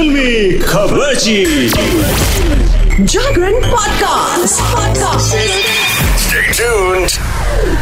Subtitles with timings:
[0.00, 1.14] फिल्मी खबर
[3.04, 5.36] Jagran podcast podcast
[6.22, 7.79] Stay tuned.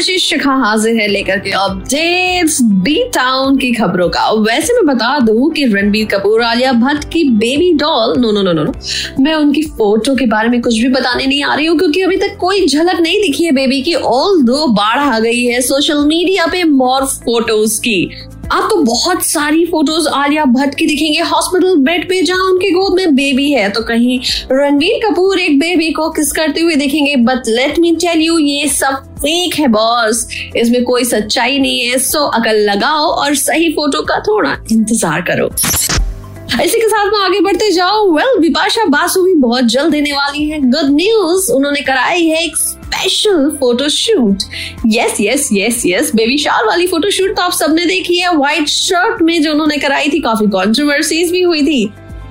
[0.00, 5.18] से शिखा हाजिर है लेकर के अपडेट्स बी टाउन की खबरों का। वैसे मैं बता
[5.20, 8.72] दूँ कि रणबीर कपूर, आलिया भट्ट की baby doll no no no no
[9.20, 12.16] मैं उनकी फ़ोटो के बारे में कुछ भी बताने नहीं आ रही हूँ, क्योंकि अभी
[12.16, 16.04] तक कोई झलक नहीं दिखी है बेबी की ऑल दो बाढ़ आ गई है। सोशल
[16.06, 18.04] मीडिया पे मोर फ़ोटोज़ की।
[18.52, 23.14] आपको बहुत सारी फ़ोटोज़ आलिया भट्ट की दिखेंगे। हॉस्पिटल बेड पे जहाँ उनके गोद में
[23.16, 24.18] बेबी है तो कहीं
[24.52, 28.68] रणबीर कपूर एक बेबी को किस करते हुए देखेंगे। But let me tell you ये
[28.70, 30.26] सब फेक है बॉस
[30.56, 35.50] इसमें कोई सच्चाई नहीं है। सो अकल लगाओ और सही फ़ोटो का थोड़ा इंतज़ार करो।
[36.54, 40.12] इसी के साथ में आगे बढ़ते जाओ। वेल well, विपाशा बासु भी बहुत जल्द देने
[40.12, 42.56] वाली है। गुड न्यूज़ उन्होंने कराई है एक
[42.90, 44.42] special photo shoot
[44.86, 48.68] yes yes yes yes baby shower वाली फ़ोटो शूट तो आप सबने देखी है। व्हाइट
[48.68, 51.84] शर्ट में जो उन्होंने कराई थी, काफ़ी कॉन्ट्रोवर्सीज भी हुई थी।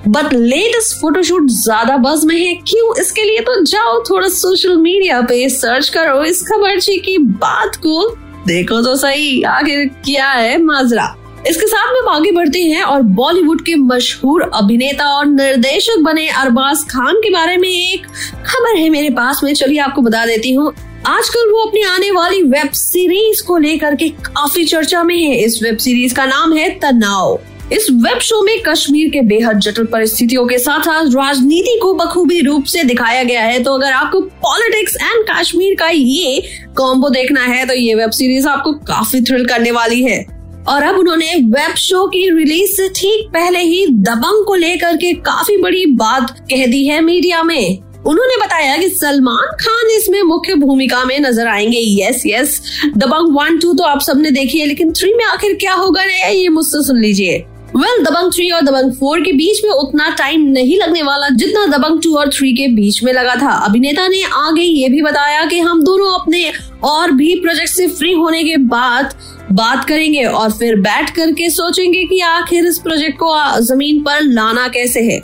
[0.08, 2.94] बट लेटेस्ट फोटोशूट ज़्यादा बज में है। क्यों?
[3.00, 8.08] इसके लिए तो जाओ, थोड़ा सोशल मीडिया पे सर्च करो इस खबर की बात को।
[8.46, 11.14] देखो तो सही, आखिर क्या है, माजरा?
[11.48, 16.84] इसके साथ में आगे बढ़ते हैं और बॉलीवुड के मशहूर अभिनेता और निर्देशक बने अरबाज
[16.90, 18.06] खान के बारे में एक
[18.46, 20.72] खबर है मेरे पास में। चलिए आपको बता देती हूँ।
[21.06, 25.58] आजकल वो अपनी आने वाली वेब सीरीज़ को लेकर के काफ़ी चर्चा में है। इस
[25.62, 27.38] वेब सीरीज़ का नाम है तनाव।
[27.72, 32.40] इस वेब शो में कश्मीर के बेहद जटिल परिस्थितियों के साथ साथ राजनीति को बखूबी
[32.40, 36.42] रूप से दिखाया गया है। तो अगर आपको पॉलिटिक्स एंड कश्मीर का ये
[36.76, 40.98] कॉम्बो देखना है तो ये वेब सीरीज़ आपको काफ़ी थ्रिल करने वाली है। और अब
[40.98, 45.84] उन्होंने वेब शो की रिलीज़ से ठीक पहले ही दबंग को लेकर के काफ़ी बड़ी
[45.96, 51.18] बात कह दी है मीडिया में। उन्होंने बताया कि सलमान खान इसमें मुख्य भूमिका में
[51.20, 52.60] नज़र आएँगे। Yes yes
[52.96, 56.48] Dabangg one two तो आप सबने देखी है, लेकिन थ्री में आखिर क्या होगा ये
[56.48, 57.38] मुझसे सुन लीजिए।
[57.76, 61.66] वेल दबंग थ्री और दबंग फोर के बीच में उतना टाइम नहीं लगने वाला जितना
[61.68, 65.44] दबंग टू और थ्री के बीच में लगा था। अभिनेता ने आगे ये भी बताया
[65.44, 66.50] कि हम दोनों अपने
[66.84, 69.14] और भी प्रोजेक्ट से फ्री होने के बाद
[69.52, 74.68] बात करेंगे और फिर बैठ करके सोचेंगे कि आखिर इस प्रोजेक्ट को ज़मीन पर लाना
[74.68, 75.20] कैसे है।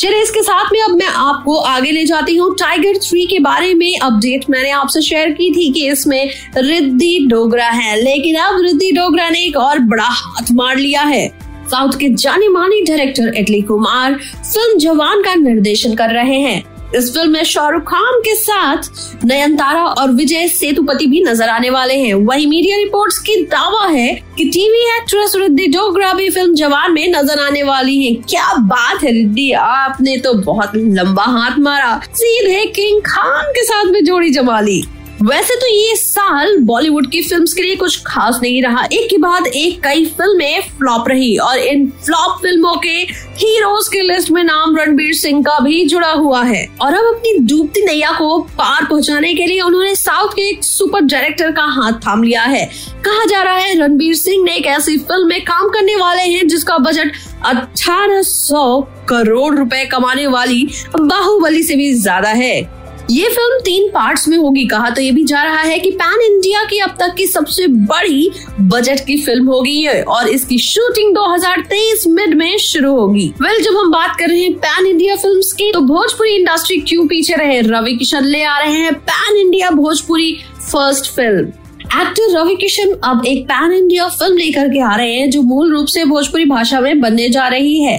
[0.00, 3.74] चलिए, इसके साथ में अब मैं आपको आगे ले जाती हूँ। टाइगर थ्री के बारे
[3.74, 8.90] में अपडेट मैंने आपसे शेयर की थी कि इसमें रिद्धि डोगरा है। लेकिन अब रिद्धि
[8.92, 11.26] डोगरा ने एक और बड़ा हाथ मार लिया है।
[11.70, 16.62] साउथ के जाने माने डायरेक्टर इटली कुमार फ़िल्म जवान का निर्देशन कर रहे हैं।
[16.96, 18.82] इस फ़िल्म में शाहरुख खान के साथ
[19.24, 24.08] नयनतारा और विजय सेतुपति भी नज़र आने वाले हैं। वही मीडिया रिपोर्ट्स की दावा है
[24.36, 29.02] कि टीवी एक्ट्रेस रिद्धि डोगरा भी फ़िल्म जवान में नज़र आने वाली हैं। क्या बात
[29.04, 34.30] है रिद्धि, आपने तो बहुत लंबा हाथ मारा। सीधे किंग खान के साथ में जोड़ी
[34.30, 34.82] जमा ली
[35.24, 39.18] वैसे तो ये साल बॉलीवुड की फिल्म्स के लिए कुछ खास नहीं रहा। एक के
[39.18, 42.96] बाद एक कई फ़िल्में फ्लॉप रही और इन फ्लॉप फ़िल्मों के
[43.38, 47.38] हीरोज के लिस्ट में नाम रणबीर सिंह का भी जुड़ा हुआ है। और अब अपनी
[47.46, 52.06] डूबती नैया को पार पहुँचाने के लिए उन्होंने साउथ के एक सुपर डायरेक्टर का हाथ
[52.06, 52.64] थाम लिया है।
[53.04, 56.46] कहा जा रहा है, रणबीर सिंह ने एक ऐसी फ़िल्म में काम करने वाले हैं
[56.48, 57.12] जिसका बजट
[57.46, 60.64] अठारह सौ करोड़ रुपए कमाने वाली
[60.96, 65.24] बाहुबली से भी ज़्यादा है। ये फ़िल्म तीन पार्ट्स में होगी कहा तो ये भी
[65.24, 69.46] जा रहा है कि पैन इंडिया की अब तक की सबसे बड़ी बजट की फ़िल्म
[69.46, 74.16] होगी ये और इसकी शूटिंग 2023 मिड में शुरू होगी। वेल well, जब हम बात
[74.18, 77.60] कर रहे हैं पैन इंडिया फिल्म्स की तो भोजपुरी इंडस्ट्री क्यों पीछे रहे?
[77.60, 80.36] रवि किशन ले आ रहे हैं। Pan India Bhojpuri
[80.72, 81.52] first film
[81.94, 85.72] actor Ravi Kishan अब एक पैन इंडिया फ़िल्म लेकर के आ रहे हैं, जो मूल
[85.72, 87.96] रूप से भोजपुरी भाषा में बनने जा रही है।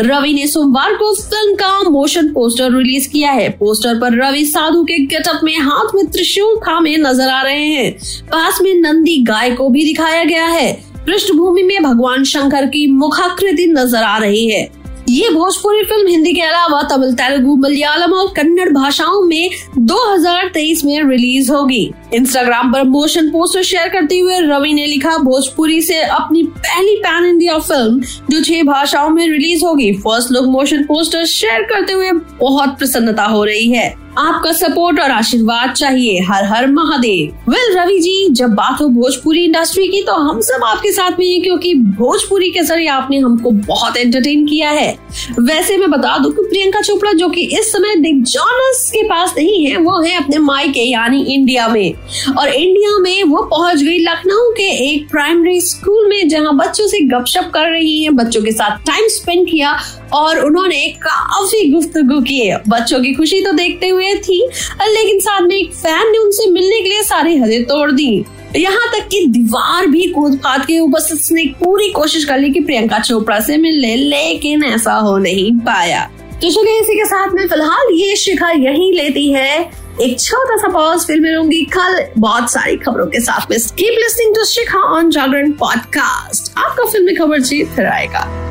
[0.00, 4.82] रवि ने सोमवार को फ़िल्म का मोशन पोस्टर रिलीज़ किया है। पोस्टर पर रवि साधु
[4.84, 7.92] के गेटअप में हाथ में त्रिशूल थामे नज़र आ रहे हैं।
[8.26, 10.72] पास में नंदी गाय को भी दिखाया गया है।
[11.06, 14.68] पृष्ठभूमि में भगवान शंकर की मुखाकृति नज़र आ रही है।
[15.08, 21.02] ये भोजपुरी फ़िल्म हिंदी के अलावा तमिल, तेलुगु, मलयालम और कन्नड़ भाषाओं में 2023 में
[21.04, 26.42] रिलीज़ होगी। इंस्टाग्राम पर मोशन पोस्टर शेयर करते हुए रवि ने लिखा, भोजपुरी से अपनी
[26.42, 28.00] पहली पैन इंडिया फ़िल्म,
[28.30, 33.24] जो छह भाषाओं में रिलीज़ होगी, first look motion poster share करते हुए बहुत प्रसन्नता
[33.24, 38.54] हो रही है। आपका सपोर्ट और आशीर्वाद चाहिए हर हर महादेव। वेल रवि जी, जब
[38.54, 42.62] बात हो भोजपुरी इंडस्ट्री की तो हम सब आपके साथ में हैं क्योंकि भोजपुरी के
[42.62, 44.90] ज़रिए आपने हमको बहुत एंटरटेन किया है।
[45.40, 49.34] वैसे मैं बता दूँ कि प्रियंका चोपड़ा, जो कि इस समय दिग जॉनस के पास
[49.38, 51.92] नहीं है, वो है अपने मायके यानी इंडिया में।
[52.38, 57.00] और इंडिया में वो पहुँच गई लखनऊ के एक प्राइमरी स्कूल में, जहाँ बच्चों से
[57.06, 59.78] गपशप कर रही है, बच्चों के साथ टाइम स्पेंड किया,
[60.14, 64.48] और उन्होंने काफ़ी गुफ्तगु की है बच्चों की खुशी तो देखते हुए थी।
[64.88, 68.24] लेकिन साथ में एक फ़ैन ने उनसे मिलने के लिए सारी हदें तोड़ दी।
[68.56, 72.60] यहाँ तक कि दीवार भी कूद फाद के ऊपर उसने पूरी कोशिश कर ली कि
[72.60, 77.48] प्रियंका चोपड़ा से मिलने लेकिन ऐसा हो नहीं पाया। तो चलिए इसी के साथ में
[77.48, 79.70] फ़िलहाल ये शिखा यही लेती है।
[80.02, 84.34] एक छोटा सा पॉज फिर मिलूँगी कल बहुत सारी खबरों के साथ में। Keep listening
[84.34, 88.47] to Shikha on Jagran podcast आपका फिल्मी खबर जीत फिर आएगा।